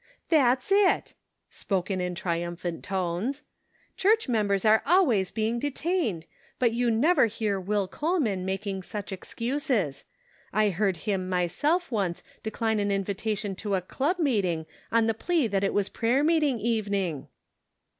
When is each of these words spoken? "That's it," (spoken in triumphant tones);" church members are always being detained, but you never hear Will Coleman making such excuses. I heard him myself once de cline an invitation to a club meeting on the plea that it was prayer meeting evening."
"That's 0.29 0.71
it," 0.71 1.13
(spoken 1.51 2.01
in 2.01 2.15
triumphant 2.15 2.83
tones);" 2.83 3.43
church 3.97 4.27
members 4.27 4.65
are 4.65 4.81
always 4.83 5.29
being 5.29 5.59
detained, 5.59 6.25
but 6.57 6.71
you 6.73 6.89
never 6.89 7.27
hear 7.27 7.59
Will 7.59 7.87
Coleman 7.87 8.43
making 8.43 8.81
such 8.81 9.11
excuses. 9.11 10.05
I 10.51 10.69
heard 10.71 10.97
him 11.05 11.29
myself 11.29 11.91
once 11.91 12.23
de 12.41 12.49
cline 12.49 12.79
an 12.79 12.89
invitation 12.89 13.53
to 13.57 13.75
a 13.75 13.81
club 13.81 14.17
meeting 14.17 14.65
on 14.91 15.05
the 15.05 15.13
plea 15.13 15.45
that 15.45 15.63
it 15.63 15.71
was 15.71 15.87
prayer 15.87 16.23
meeting 16.23 16.59
evening." 16.59 17.27